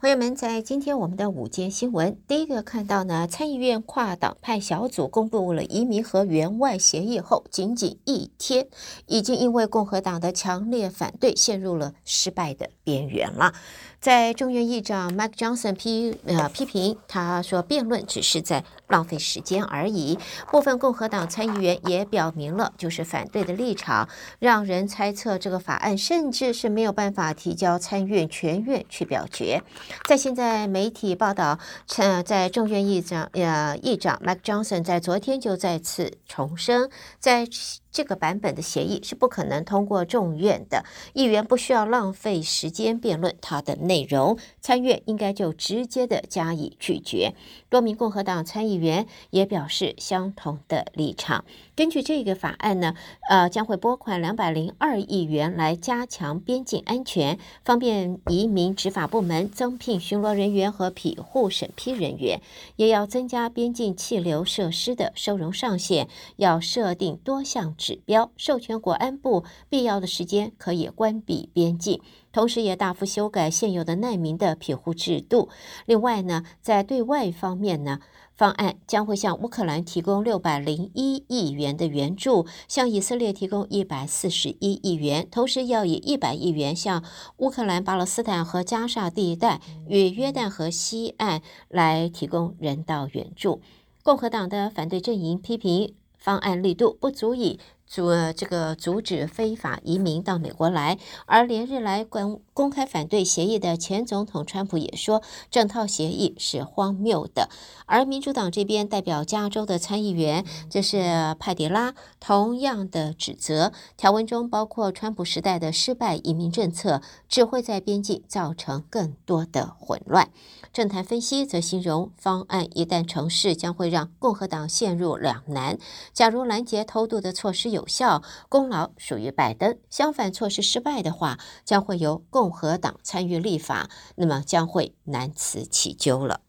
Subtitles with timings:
[0.00, 8.68] 朋友们，在今天我们的午间新闻，第一个看到呢，参议院跨党派小组公布了移民和援外协议后，仅仅一天，
[9.04, 13.52] 已经因为共和党的强烈反对，陷入了失败的边缘了。
[14.00, 20.18] 在众院议长 Mike Johnson 批呃批评，他说辩论只是在浪费时间而已。
[20.50, 24.08] 部分共和党参议员也表明了就是反对的立场，
[24.38, 29.62] 让人猜测这个法案甚至是没有办法提交参院全院去表决。
[30.08, 31.58] 在现在媒体报道，
[31.98, 37.46] 呃，在众院议长呃议长 Mike Johnson 在昨天就再次重申，在。
[37.92, 47.34] 这个版本的协议是不可能通过众院的，议员不需要浪费时间辩论它的内容，参院应该就直接的加以拒绝。
[47.68, 51.44] 多名共和党参议员也表示相同的立场。
[51.74, 52.94] 根据这个法案呢，
[53.30, 62.40] 呃，将会拨款两百零二亿元来加强边境安全，方便移民执法部门增聘巡逻人员和庇护审批人员，
[62.76, 72.00] 也要增加边境气流设施的收容上限，要设定多项指标，授权国安部必要的时间可以关闭边境，
[72.30, 75.48] 同时也大幅修改现有的难民的庇护制度。
[75.86, 78.00] 另外呢，在对外方面呢。
[78.40, 87.04] 方案将会向乌克兰提供六百零一亿元的援助，向以色列提供一百四十一亿元，同时要以一百亿元向
[87.36, 93.60] 乌克兰、巴勒斯坦和加沙地带与约旦河西岸来提供人道援助。
[94.02, 97.58] 共和党的反对阵营批评方案力度不足以。
[97.90, 100.96] 阻这个阻止非法移民到美国来，
[101.26, 107.48] 而连日来公公开反对协议的前总统川普也说，整套协议是荒谬的。
[107.86, 120.30] 而民主党这边代表加州的参议员，就是派迪拉，同样的指责，条文中包括川普时代的失败移民政策，只会在边境造成更多的混乱。
[120.72, 125.76] 政坛分析则形容，方案一旦成事，将会让共和党陷入两难。
[126.12, 136.42] 假如拦截偷渡的措施有有效，功劳属于拜登；相反，措施失败的话，将会由共和党参与立法，那么将会难辞其咎了。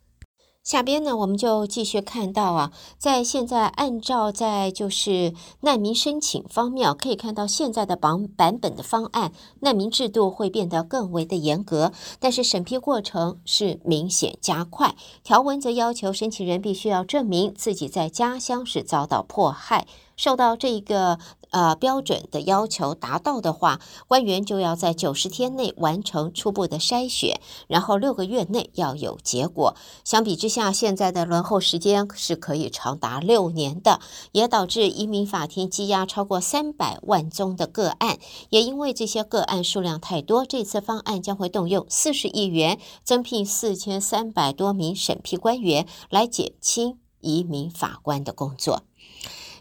[0.64, 9.32] 下边呢，我们就继续看到啊，在现在按照在就是难民申请方面，可以看到现在的版版本的方案，
[9.62, 14.94] 难民制度会变得更为的严格，但是审批过程是明显加快。
[15.24, 19.88] 条文则要求申请人必须要证明自己在家乡是遭到迫害。
[20.16, 29.76] 受到这个呃标准的要求达到的话，官员就要在九十天内完成初步的筛选，然后六个月内要有结果。
[30.04, 34.00] 相比之下，现在的轮候时间是可以长达六年的，
[34.32, 38.18] 也导致移民法庭积压超过三百万宗的个案。
[38.50, 48.84] 也因为这些个案数量太多，这次方案将会动用四十亿元，增聘四千三百多名审批官员，来减轻移民法官的工作。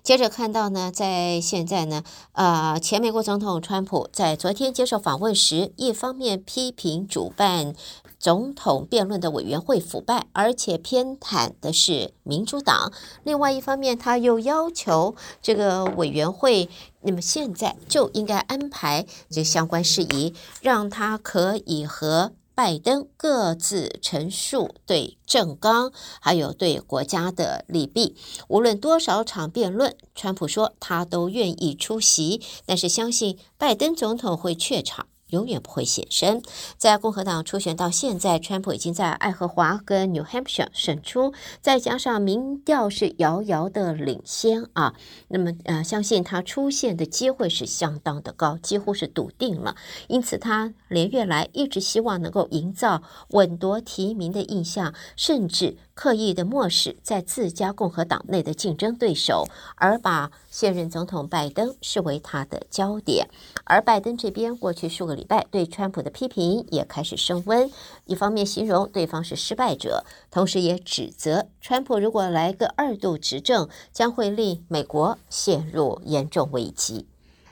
[0.02, 2.02] 接着看到呢，在现在呢，
[2.32, 7.74] 呃，前美国总统川普在昨天接受访问时，一方面批评主办
[8.18, 12.90] 总统辩论的委员会腐败，而且偏袒的是民主党；
[13.24, 16.68] 另外一方面，他又要求这个委员会，
[17.02, 22.32] 那么现在就应该安排这相关事宜，让他可以和。
[22.54, 28.16] 拜登各自陈述对政纲，还有对国家的利弊。
[28.48, 35.06] 无论多少场辩论，川普说他都愿意出席，但是相信拜登总统会怯场。
[35.30, 36.42] 永远不会现身。
[36.76, 44.94] 在共和党初选到现在，川普已经在爱荷华跟 New Hampshire 胜出，再加上民调是遥遥的领先啊，
[45.28, 49.76] 那么呃，相信他出现的机会是相当的高，几乎是笃定了。
[50.08, 55.76] 因此，他连月来一直希望能够营造稳夺提名的印象，甚至。
[56.00, 63.28] 刻意的漠视在自家共和党内的竞争对手，而把现任总统拜登视为他的焦点。
[63.64, 67.70] 而拜登这边过去数个礼拜对川普的批评也开始升温，
[68.06, 77.06] 一方面形容对方是失败者，同时也指责川普如果来个二度执政，将会令美国陷入严重危机。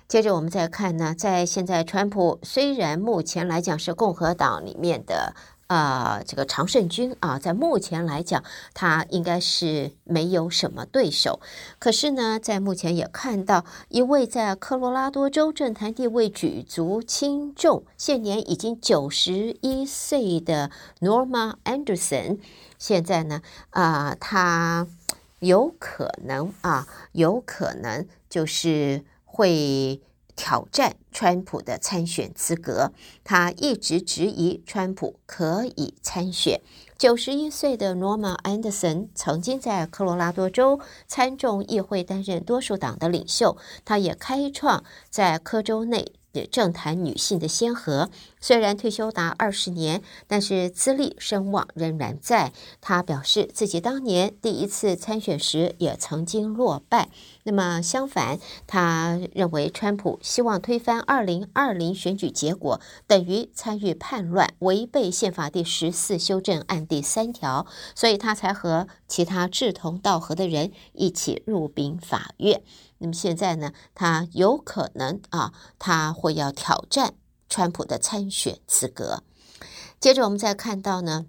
[0.08, 5.34] 接着我们再看呢，在现在川普虽然目前来讲是共和党里面的。
[5.68, 8.42] 啊、这个常胜军啊，在目前来讲，
[8.72, 11.40] 他应该是没有什么对手。
[11.78, 20.70] 可是呢，在目前也看到一位在科罗拉多州政坛地位举足轻重、现年已经九十一岁的
[21.00, 22.38] Norma Anderson，
[22.78, 24.86] 现在呢，啊、他
[25.40, 30.00] 有可能啊，有可能就是会。
[30.38, 32.92] 挑战川普的参选资格。
[33.24, 36.62] 他一直质疑川普可以参选。
[36.96, 46.12] 九十一岁的罗曼·安德森曾经在科罗拉多州参众议会担任多数党的领袖，他也开创在科州内。
[46.46, 52.52] 政坛女性的先河，虽然退休达二十年，但是资历声望仍然在。
[52.80, 57.08] 她表示自己当年第一次参选时也曾经落败。
[57.44, 72.62] 那么相反，他认为川普希望推翻二零二零选举结果，等于参与叛乱，违背宪法第十四修正案第三条，所以他才和其他志同道合的人一起入禀法院。
[72.98, 77.14] 那么现在呢，他有可能啊，他会要挑战
[77.48, 79.22] 川普的参选资格。
[80.00, 81.26] 接着我们再看到呢。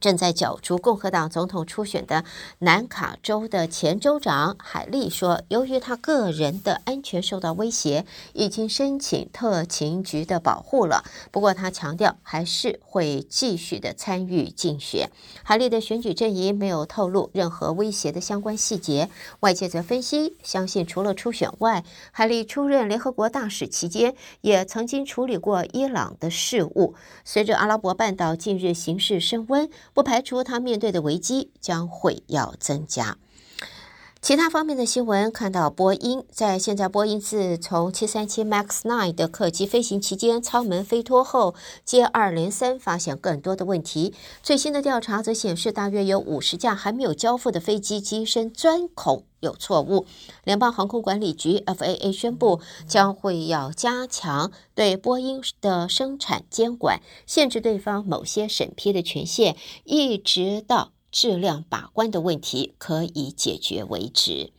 [0.00, 2.24] 正在角逐共和党总统初选的
[2.58, 11.04] 南卡州的前州长海莉说，由于他个人的安全受到威胁，已经申请特勤局的保护了。
[11.30, 15.10] 不过，他强调还是会继续的参与竞选。
[15.42, 19.08] 海莉的选举阵营没有透露任何威胁的相关细节。
[19.40, 26.94] 外界则分析，相信除了初选外，海莉出任联合国大使期间，也曾经处理过伊朗的事务。
[27.24, 29.68] 随着阿拉伯半岛近日形势升温。
[29.94, 33.18] 不排除他面对的危机将会要增加。
[34.22, 44.14] 其他方面的新闻，看到波音在现在波音自从七三七 MAX 9的客机飞行期间舱门飞脱后，接二连三发现更多的问题。
[44.40, 50.06] 最新的调查则显示，大约有五十架还没有交付的飞机机身钻孔有错误。
[50.44, 60.92] 联邦航空管理局 FAA 宣布，将会要加强对波音的生产监管，限制对方某些审批的权限，一直到。
[61.12, 64.50] 质量把关的问题可以解决为止，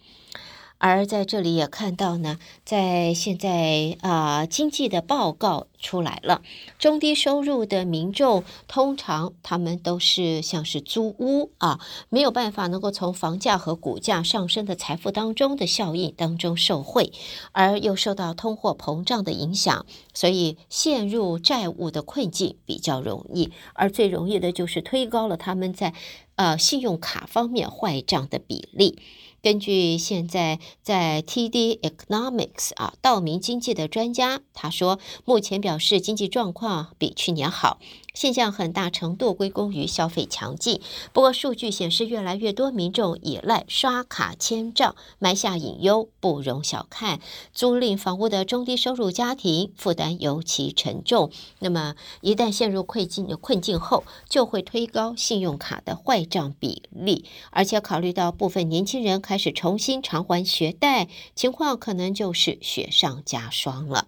[0.78, 6.42] 而在这里也看到呢，在现在啊、经济的报告出来了，
[6.78, 11.80] 中低收入的民众通常他们都是像是租屋啊，
[12.10, 17.14] 没有办法能够从房价和股价上升的财富当中的效应当中受惠，
[17.54, 25.94] 而又受到通货膨胀的影响，所以陷入债务的困境比较容易，而最容易的就是推高了他们在。
[26.36, 28.98] 呃，信用卡方面坏账的比例。
[29.44, 37.78] 根据现在在 TD Economics 啊，道明经济的专家他说，目前表示经济状况比去年好，
[38.14, 40.80] 现象很大程度归功于消费强劲。
[41.12, 47.20] 不过，数据显示越来越多民众依赖刷卡签账，埋下隐忧，不容小看。
[47.54, 51.30] 租赁房屋的中低收入家庭负担尤其沉重。
[51.60, 64.06] 那么，一旦陷入困境困境后，就会推高信用卡的坏账比例，而且考虑到部分年轻人开开始重新偿还学贷，情况可能就是雪上加霜了。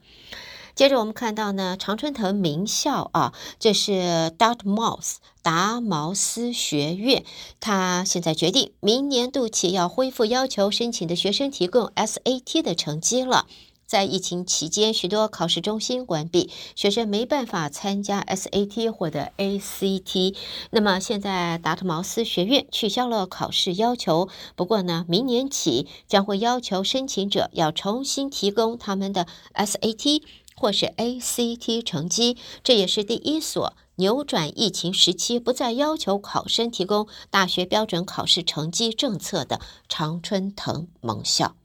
[0.76, 7.26] 接着我们看到呢，常春藤名校啊，这是 Dartmouth 达茅斯学院，
[7.60, 13.48] 他现在决定明年度起要恢复要求申请的学生提供 SAT 的成绩了。
[13.86, 20.36] 在疫情期间，许多考试中心关闭，学生没办法参加 SAT 或者 ACT。
[20.72, 30.24] 那么现在达特茅斯学院取消了考试要求，不过呢，明年起将会要求申请者要重新提供他们的 SAT
[30.56, 32.38] 或是 ACT 成绩。
[32.64, 41.56] 这也是第一所扭转疫情时期不再要求考生提供大学标准考试成绩政策的常春藤盟校。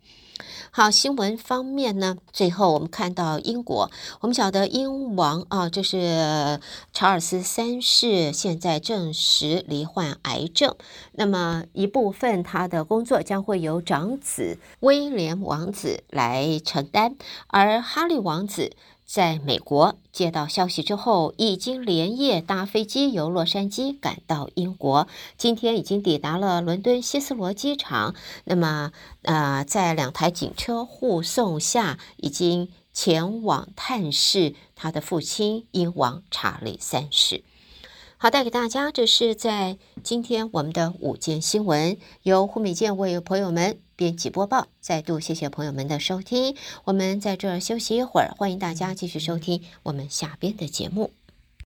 [0.70, 6.61] 好，新闻方面呢，最后我们看到英国，我们晓得英王啊，就是
[6.92, 10.75] 查尔斯三世，现在证实罹患癌症，
[11.12, 17.16] 那么一部分他的工作将会由长子威廉王子来承担，
[17.49, 18.73] 而哈利王子。
[19.12, 28.14] 在美国接到消息之后，已经连夜搭飞机由洛杉矶赶到英国，今天已经抵达了伦敦希斯罗机场。
[28.45, 37.43] 那么，呃，在两台警车护送下，已经前往探视他的父亲英王查理三世。
[38.17, 43.81] 好，带给大家，这是在今天我们的午间新闻，由胡美健为朋友们。
[44.00, 46.57] 编辑播报，再度谢谢朋友们的收听。
[46.85, 51.11] 我们在这儿休息一会儿，欢迎大家继续收听我们下边的节目。